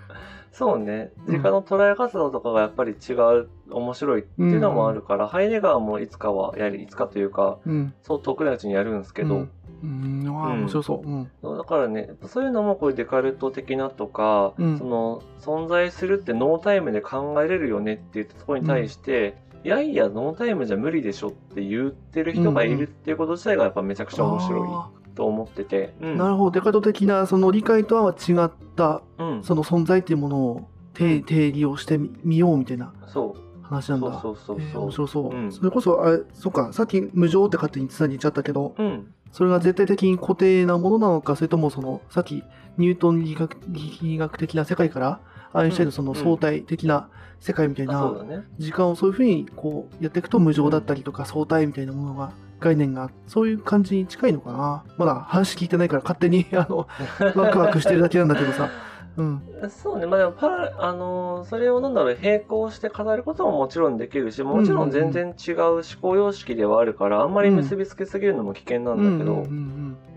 [0.53, 1.13] そうね。
[1.27, 7.95] うん時間の捉え方とかがやっぱり違う、面白いっていうのもあるから、ハイデガーもいつかはやり、いつかというか、うん。
[8.03, 9.47] そう遠くないうちにやるんですけど、
[9.83, 10.23] うん。
[10.27, 11.09] うん、ああ、面白そう。
[11.09, 11.11] う。
[11.11, 11.29] ん。
[11.43, 14.79] だからね、そういうのもこういうデカルト的なとか、うん。
[14.79, 26.15] その存在するってノータイムで考えれるよねって言ったところに対して、いやいやノータイムじゃ無理でしょって言ってる人がいるっていうこと自体がやっぱめちゃくちゃ面白いあと思ってて、うん。
[26.15, 26.51] ーなるほど。
[26.53, 33.53] デカルト的なその理解とは違った、うん、その存在っていうものを定定義をしてみみようみたいなそう。
[33.63, 34.21] 話なんだ。
[34.21, 35.35] そうそうそうえーそう、面白そう。
[35.35, 35.53] うん。
[35.53, 42.45] それこそ、あれ、そっか、さっき無常って勝手につなげちゃったけど、うんそれが絶対的に固定なものなのか、それともその、さっき
[42.79, 45.21] ニュートン力学力学的な世界から、
[45.53, 47.09] アインシュタインのその相対的な
[47.41, 48.15] 世界みたいな
[48.59, 54.85] 時間をそういうふうにこうやっていくと無常だったりとか相対みたいなものが、概念が、そういう感じに近いのかな。
[54.97, 56.87] まだ話聞いてないから勝手に、あの、
[57.35, 58.71] ワクワクしてるだけなんだけどさ。
[59.17, 59.43] うん。
[59.71, 69.43] そうね、まあでもパラ、あのーそれをなんだろう、並行して語ることももちろんできるし、もちろん全然違う思考様式ではあるから、あんまり結びつけすぎるのも危険なんだけど、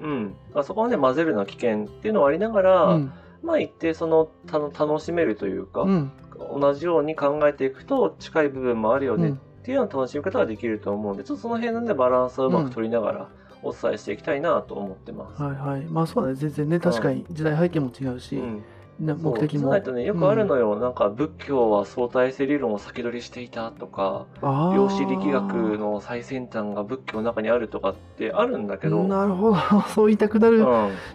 [0.02, 0.36] うん。
[0.54, 3.12] あそこはね、混ぜるのは危険っていうのはありながら、うん
[3.44, 6.12] まあ一定その、たの楽しめるというか、うん。
[6.54, 6.62] うん。
[6.62, 13.30] 同じように考えていくと近い部分もあるよねっうんていうような楽しみ方ができると思うんで、ちょっとその辺のね、バランスをうまく取りながら
[13.62, 15.42] お伝えしていきたいなと思ってます。
[15.42, 15.86] はいはい。
[15.86, 16.36] まあそうだね。
[16.36, 18.64] 全然ね、確かに時代背景も違うし、うん。
[19.00, 19.62] ねそう目的も。
[19.62, 20.76] そうないとね、よくあるのよ。
[20.78, 29.10] なんか仏教は相対性理論を先取りしていたとか、量子力学の最先端が仏教の中にあるとかってあるんだけど、うん。
[29.10, 29.58] なるほど。
[29.94, 30.66] そう言いたくなる、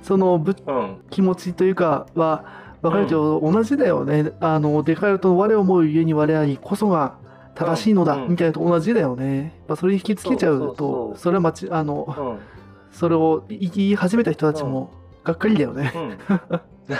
[0.02, 0.96] そのぶうん。
[1.10, 2.44] 気持ちというかは、
[2.82, 4.32] わかるけど、同じだよね。
[4.40, 7.18] あの、デカルトの我を思うゆえに我ありこそが
[7.54, 9.42] 正しいのだ、うんみたいなのと同じだよね。
[9.42, 12.38] やっぱそれに引きつけちゃうと、それはまち、あの、うん。
[12.90, 14.90] それを言い始めた人たちも、
[15.24, 15.92] がっかりだよね。
[16.88, 16.96] う ん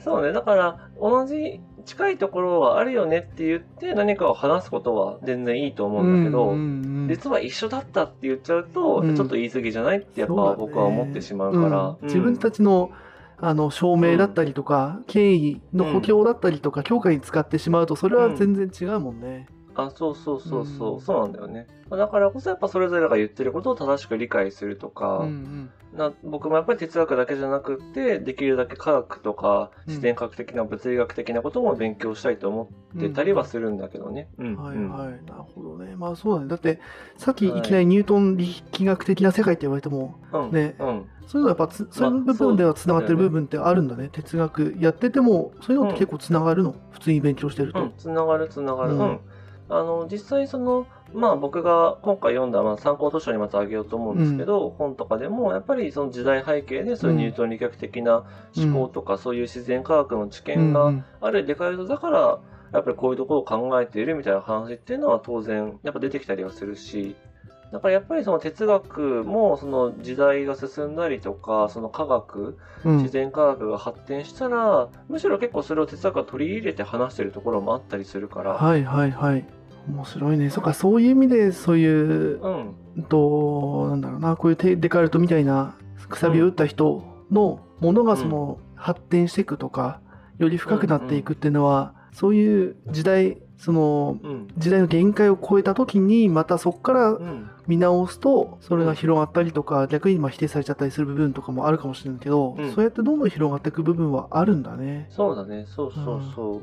[0.00, 9.16] そうね、だから同じ近いところはあるよねって言って何かを話すことは全然いいと思うんだけど、うんうんうん実は一緒だったって言っちゃうと、うん。
[9.16, 12.06] ちょっと言い過ぎじゃないってやっぱ僕は思ってしまうから、うん。
[12.06, 12.90] 自分たちの
[13.40, 19.46] あの証明だったりとか、権威の補強だったりとか、強化に使ってしまうとそれは全然違うもんね。
[19.78, 21.00] あそうそうそうそう、うん。
[21.00, 21.68] そうなんだよね。
[21.88, 25.70] だからこそやっぱそれぞれが言ってることを正しく理解するとか、うんうん。
[25.96, 29.92] な僕もやっぱり哲学だけじゃなくってできるだけ科学とかうん。
[29.92, 34.28] 自然科学的な物理学的なことも勉強したいと思ってたりはするんだけどね。
[34.38, 34.56] うん。
[34.56, 34.90] はいうん。
[34.90, 35.94] はい、なるほどね。
[35.96, 36.48] まあそうだね。
[36.48, 36.80] だって、
[37.16, 40.74] さっきいきなりニュートン力学的な世界って言われても、うんね。
[40.80, 41.08] うん。
[41.28, 44.08] そういうのはやっぱつ、そういう部分ではつながってる部分ってあるんだね。
[44.08, 47.80] 哲学やってても、そういうのって結構つながるの、普通に勉強してると。
[47.80, 48.94] うん、つながるつながる。
[48.94, 49.20] ううんん。
[49.70, 58.24] あの、実際その、まあ僕が今回読んだ、まあ参考図書にまたあげようと思うんですけど、本とかでも、やっぱりその時代背景でそういうニュートン力学的な
[58.56, 62.38] 思考とか、そういう自然科学の知見がうんあるデカルトだから、
[62.72, 67.16] やっぱりこういうところを考えているみたいな話っていうのは当然、やっぱ出てきたりはするし、
[67.72, 72.96] だからやっぱりその哲学もその時代が進んだりとか、その科学、うん。
[72.98, 79.44] 自然科学が発展したら、むしろ結構それを哲学が取り入れて話してるところもあったりするから、はいはいはい。
[79.86, 80.50] 面白いね。
[80.50, 85.74] そっか、そういう意味で、そういう、うん、うんと、なんだろうな、こういうテデカルトみたいな
[86.08, 90.00] くさびを打った人のものがその、発展していくとか、
[90.38, 102.72] より深くなっていくっていうのは、そういう時代、その、うん、時代の限界を超えた時に、またそこからうん、見直すと、それが広がったりとか、逆にまあ否定されちゃったりする部分とかもあるかもしれないけど、うん。
[102.72, 105.08] そうやってどんどん広がっていく部分はあるんだね。
[105.10, 106.62] そうだね、そうそうそう。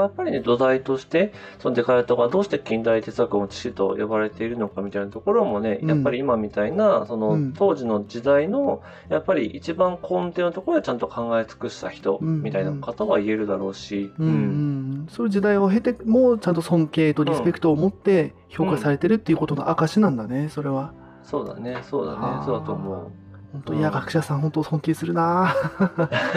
[0.00, 5.88] やっぱりね、土台として、そのデカルトがどうして近代哲学の父と呼ばれているのかみたいなところもね、うん。
[5.88, 7.52] やっぱり今みたいな、そのうん。
[7.52, 20.92] 当時の時代の、やっぱり一番根底のところでちゃんと考え尽くした人うんみたいな方は言えるだろうし、うんうん、そういう時代を経てもちゃんと尊敬とリスペクトを持って評価されてるっていうことの証なんだね、それは。
[21.22, 22.40] そうだね、そうだはあ。
[22.40, 23.21] ね、そうだと思う。
[23.52, 25.54] 本当いや学者さん本当尊敬するな。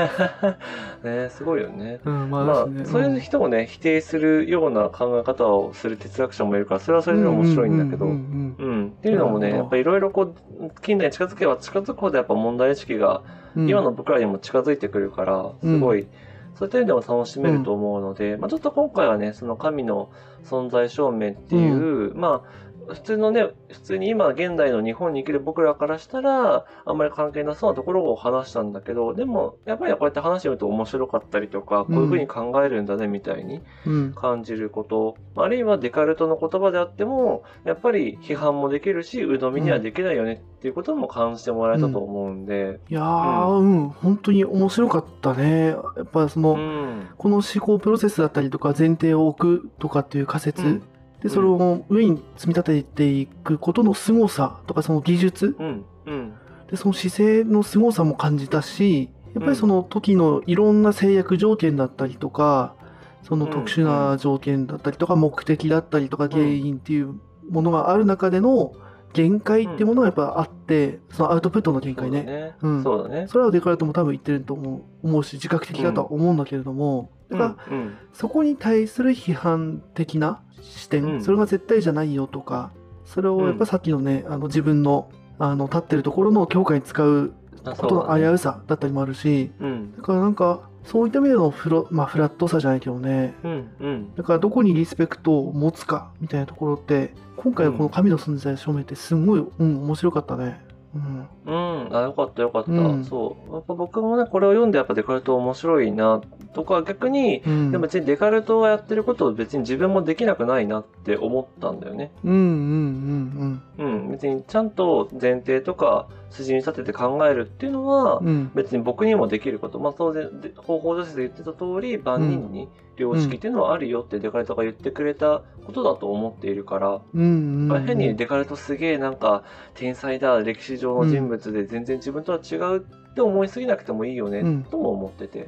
[1.01, 2.01] ね、すごいよね。
[2.03, 8.87] うん、まあ、まあそういう人をね、否定するような考え方をする哲学者もいるから、それはそれで面白いんだけど、ううんうん。
[8.87, 13.21] っていうのもね、やっぱりいろいろこう、近代に近づけば近づくほどやっぱ問題意識が、
[13.55, 13.63] うん。
[13.63, 16.07] うん今の僕らにも近づいてくるから、すごい、
[16.55, 20.09] そういった意味でも楽しめると思うので、まあちょっと今回はね、その神の
[20.43, 22.49] 存在証明っていう、まあ、
[22.87, 34.13] 普通のね、普通に今現代の日本に生きる僕らからしたら、あんまり関係なそうなところを話したんだけど、でも、やっぱりこうやって話してみると面白かったりとか、こういうふうに考えるんだねみたいにうん。
[34.13, 45.69] 感じること、あるいはデカルトの言葉であっても、やっぱり批判もできるし、鵜呑みにはできないよねっていうことも感じてもらえたと思うんで、いやー、うん、本当に面白かったね。
[45.69, 47.07] やっぱその、うん。
[47.17, 50.83] この思考プロセスだったりとか前提を置くとかっていう仮説、うん
[51.25, 55.85] でそれを上に積み立てていくことの凄さとかその技術うん。
[56.05, 56.33] うん。
[56.69, 62.75] でその姿勢の凄さも感じたしやっぱりその時のいろんな制約条件だったりとか
[63.23, 67.15] その特殊な条件だったりとか目的だったりとか原因っていう
[67.49, 68.73] ものがある中での
[69.15, 72.23] 限界ってものがやっぱあってそのアウトプットの限界ね。
[72.23, 72.55] ね。
[72.61, 73.27] うんそうだね。
[73.29, 77.97] それはデカルトも多分言ってると思う思うし自覚的だとは思うんだけれども、だからうん。
[78.11, 82.71] そこに対する批判的な視点、うんそれが絶対じゃないよとか
[83.05, 89.95] それをやっぱさっきのね、あの自分のあの立ってるところの強化に使うあことの危うさだったりもあるしうん。
[89.95, 93.69] だからなんかそういった意味でのフロ,、まあ、フラットさじゃないけどねうん。
[93.79, 94.15] うん。
[94.15, 100.63] だからどこにリスペクトを持つかみたいなところって今回のこの神の存在証明ってすごい、うん、面白かったね。
[100.95, 101.95] うんうん。
[101.95, 102.71] あ、よかったよかった。
[102.71, 103.53] うんそう。
[103.53, 106.21] やっぱ僕もね、これを読んでやっぱデカルト面白いな、
[106.53, 112.11] とか逆に、うんでも別にデカルトがやってることを別に自分もできなくないなって思ったんだよね。
[112.23, 114.11] うんうんうんうん。
[114.11, 119.79] 別にちゃんと前提とか筋に立てて考えるっていうのは、うんうん別に僕にもできること。
[119.79, 135.47] まあ当然、で方法女子で言ってた通り、万人に良識っていうのはあるよってデカルトが言ってくれたことだと思っているから、うんうんうん変にデカルトすげえなんか天才だ、歴史上の人物で全然自分とは違うっって思いすぎなくてもいいよね、うんとも思ってて。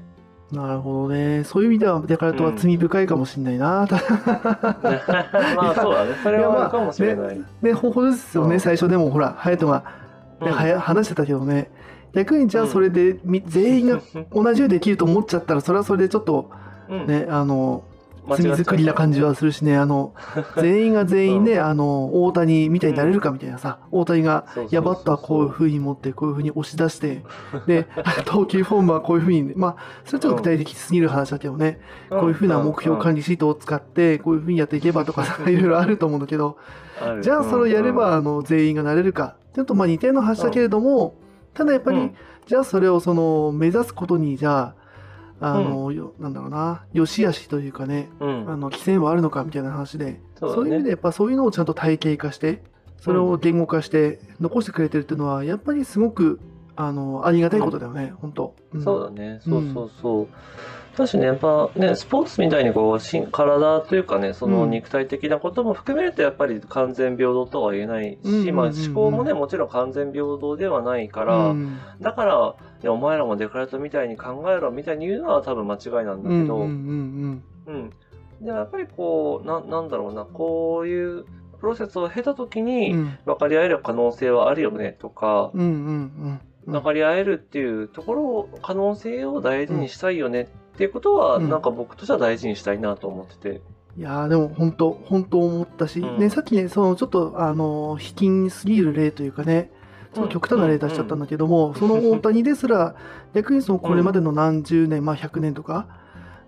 [0.54, 1.44] なるほどね。
[1.44, 3.86] そういう意味では、デカルトは罪深いかもしれないな。
[5.58, 6.12] まあそうだね。
[6.24, 7.42] それはあるかもしれない。
[7.62, 8.54] ね、方法ですよね。
[8.54, 9.84] うん最初でもほら、ハヤトが、ね
[10.42, 10.52] うん。
[10.52, 11.70] 話してたけどね。
[12.14, 16.50] 逆にじゃあそれで、み全員が同じようにできると思っちゃったら、それはそれでちょっと
[16.90, 17.08] うん。
[17.08, 17.84] ね、あの、
[18.36, 20.14] 罪作りな感じはするしね、あの、
[20.58, 27.24] 全員が全員ね、うんあの、大谷みたいになれるかみたいなさ、大谷が、や、バットはこういう風に持って、こういう風に押し出して、
[27.66, 27.88] で、
[28.26, 29.76] 投球フォームはこういう風に、まあ、
[30.06, 36.58] それちょっと具体的すぎる話だけどね、こういう風な目標管理シートを使って、こういう風にやっていけばとかさ、いろいろあると思うんだけど、
[37.18, 39.36] 理じゃあそれをやれば、あの、全員がなれるか。
[39.56, 41.16] ちょっとまあ似たような話だけれども、
[41.54, 42.12] ただやっぱり、
[42.46, 44.76] じゃあそれをその、目指すことに、じゃあ、
[45.40, 48.50] あの、よなんだろうな、良し悪しというかね、うん。
[48.50, 50.54] あの規制はあるのかみたいな話で、そね。
[50.54, 52.64] そういう意味でやっぱそういうのをちゃんと体系化して
[53.00, 56.40] それを言語化して残してくれてるっていうのはやっぱりすごく
[56.76, 58.84] あのありがたいことだよね、本当、ん。
[58.84, 60.28] そうだね、そうそうそう。
[60.98, 64.72] だしね、やっぱね、スポーツみたいにこう、し体というかね、そのうん。
[64.72, 77.90] 肉体的なことも含めると、やっぱり完全平等とは言えないし、まあ思考もね、もちろん完全平等ではないから、うんだから、いや、お前らもデカルトみたいに考えろみたいに言うのは多分間違いなんだけど、うんうんうんうん。
[78.42, 81.26] でもやっぱりこう、な、なんだろうな、こういう
[81.60, 83.18] プロセスを経た時に、ん。
[83.26, 86.72] 分かり合える可能性はあるよねとか、うんうんうん。
[86.72, 91.50] 分かり合えるっていうところを、可能性を大事にしたいよねっていうことは、うん。
[91.50, 93.62] なんか僕としては大事にしたいなと思ってて。
[93.98, 96.20] いやーでも本当本当思ったし、うん。
[96.20, 99.72] ねさっきねそのちょっとあの卑近すぎる例というかね
[100.14, 102.96] ちょっと極端な例出しちゃったんだけども、その大谷ですら
[103.34, 105.88] 逆にそのこれまでの何十年、まあ100年とか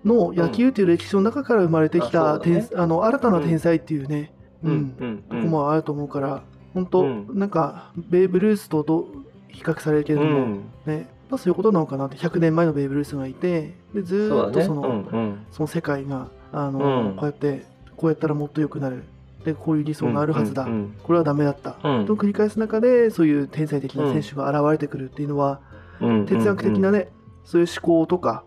[0.06, 2.68] の野球という歴史の中から生まれてきあた、そうだね。
[2.70, 4.32] 天あの新たな天才っていうね、
[4.64, 4.96] うん。
[5.00, 6.44] うん、とこもあると思うから
[6.76, 7.28] 本当、うん。
[7.34, 9.06] なんかベーブ・ルースとどう
[9.48, 10.64] 比較されるけれども、うん。
[10.86, 15.46] ねまあ、そういうことなのかなって100年前のベーブ・ルースがいてでずっとその,、うんうん。
[15.52, 17.16] その世界があの、うん。
[17.16, 17.66] こうやって
[17.96, 19.04] こうやったらもっと良くなる。
[19.46, 22.06] でこういう理想があるはずだ、うんこれはダメだった、うん。
[22.06, 25.62] と繰り返す中でそういう天才的な選手が現れてくるっていうのは、
[26.02, 26.26] うん。
[26.26, 27.08] 哲学的なね、
[27.46, 28.44] そういう思考とか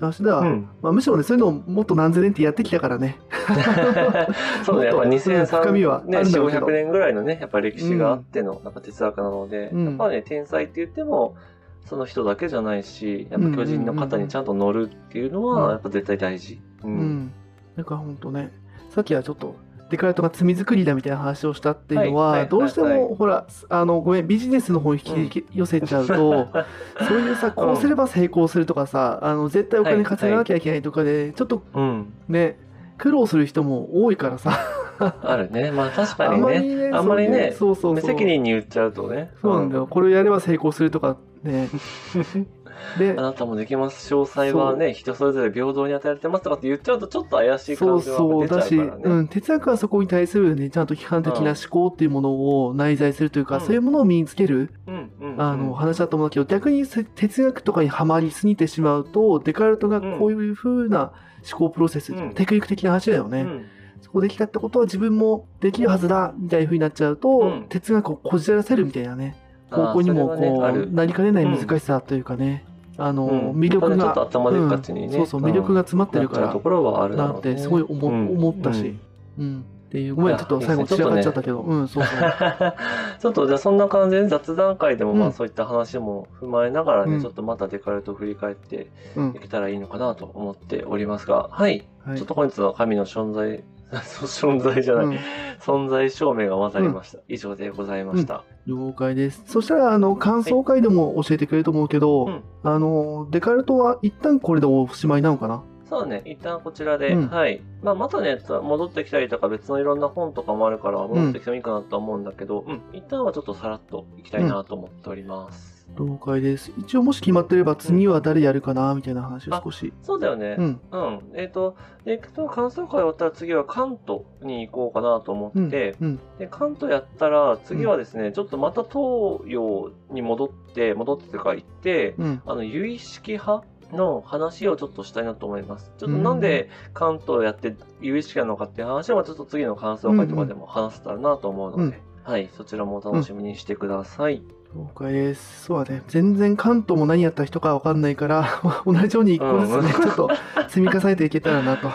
[0.00, 0.68] 話では、うん。
[0.82, 3.18] まあ、むしろねそういうのをもっと何千年ってやってきたからね。
[4.64, 6.66] そうね、やっぱもっと深みは2003ね、4、あるんだろうけど。
[6.66, 8.72] 500年ぐらいのね、やっぱ歴史があっての、なん。
[8.74, 9.84] か哲学なので、うん。
[9.84, 11.36] やっぱね、天才って言っても、
[11.84, 16.60] その人だけじゃないし、やっぱ巨人の肩にちゃんと乗るっていうのうんは、やっぱ絶対大事。
[16.82, 16.86] う。
[16.86, 17.32] うんん、
[17.76, 18.52] なんか本当ね
[18.90, 19.56] さっきはちょっと
[19.90, 26.48] デカルトが罪作りだみたいな話をしたっていうのは、はいはいどうしても、はいはいほらあのごめんビジネスの方に引き寄せちゃうと、
[27.06, 32.12] そういうさこうすれば成功するとかさあの絶対お金稼がなきゃいけないとかで、ちょっとうん。
[32.28, 32.58] ね
[32.96, 34.56] 苦労する人も多いからさ
[35.22, 35.72] あるね。
[35.72, 36.90] まあ確かにね。
[36.92, 39.32] あんまりねそうそうそう無責任に言っちゃうとね。
[39.42, 41.68] そうなんだよ、これをやれば成功するとかね。
[42.98, 44.12] であなたもできます。
[44.12, 49.02] 詳細はね、人それぞれ平等に与えられてますとかって言っちゃうと、ちょっと怪しいそう感じ出ちゃうからね。
[49.04, 53.60] うん、哲学はそこに対するねちゃんと批判的な思考っていうものを内在するというか、うん。
[53.62, 61.12] そういうものを身につけるうんうんあの話だと思うんだけど逆にせ哲学とかにはまりすぎてしまうとデカルトがこういう風な
[61.50, 62.34] 思考プロセス、うん。
[62.34, 63.66] テクニック的な話だよね、うん。
[64.00, 67.66] そこできたってことは自分もできるはずだみたいな風になっちゃうと、うん。
[67.68, 69.36] 哲学をこじらせるみたいなね
[69.70, 70.92] 方向にもこう、ある。
[70.92, 72.64] なりかねない難しさというかね、
[72.96, 73.52] あの、うん。
[73.52, 75.12] 魅力やっぱねちょっとが、頭でっかちにね、うん。
[75.12, 76.48] そうそう魅力が詰まってるから。
[76.50, 78.28] ところはあるだなってすごい思,、うん。
[78.30, 78.96] 思ったし、
[79.38, 79.64] うん。
[79.94, 82.14] っていうごめんちょっと最後散らかっちゃったけど、うんそうそう。
[83.20, 85.30] ちょっとじゃあそんな感じで雑談会でもまうん。
[85.30, 87.20] あそういった話も踏まえながらね、うん。
[87.20, 89.28] ちょっとまたデカルトを振り返ってうん。
[89.36, 91.86] いけたらいいのかなと思っておりますが、はい。
[92.04, 92.16] はい。
[92.18, 93.62] ちょっと本日の神の存在、
[94.00, 95.18] 存在じゃない、うん
[95.60, 97.20] 存在証明が混ざりました。
[97.26, 98.44] 以上でございました。
[98.66, 99.44] 了解です。
[99.46, 105.62] そしたら、あの、感想会でも教えてくれると思うけど、うんあの、デカルトは一旦これでおしまいなのかな？
[105.88, 107.62] そうね、一旦こちらで、うんはい。
[107.82, 115.73] まあ、またね、戻ってきたりとか別のいろんな本とかもあるから戻ってきてもいいかなとは思うんだけど、うん、一旦はちょっとさらっといきたいなと思っております。
[115.96, 116.72] 了解です。
[116.78, 119.92] 一応もし決まってれば次は誰やるかなみたいな話を少し。
[120.02, 120.56] そうだよね。
[120.58, 120.80] うん。
[120.90, 121.20] うん。
[121.34, 125.68] えっ、と、えっ、と、感想会終わったら次は関東に行こうかなと思うん。
[125.68, 126.20] って、うん。
[126.38, 132.42] で、関東やったら次はですね、ちょっとまた東洋に戻って、戻ってというか行って、うん。
[132.44, 135.92] あの、有意識派の話をちょっとしたいなと思います。
[135.98, 144.42] ちょっとなんで関東やって有意識なのかっていう話はちょっと次の感想会とかでも話せたらなと思うので、うんはい、そちらもお楽しみにしてください。
[144.74, 145.64] 了解です。
[145.64, 146.02] そうだね。
[146.08, 148.48] 全然関東も何やった人かわかんないから、
[148.84, 150.30] 同じように一個ずつね、うんちょっと
[150.68, 151.88] 積み重ねていけたらなと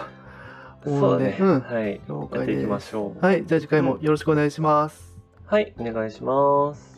[0.85, 1.37] 思 そううだね。
[1.37, 1.43] ので。
[1.43, 1.59] うん。
[1.61, 2.01] はい。
[2.07, 2.67] 了やっていき解で。
[2.67, 3.25] ますしょう。
[3.25, 3.45] はい。
[3.45, 5.15] じゃあ次回もよろしくお願いします。
[5.45, 6.88] はい、お願いします。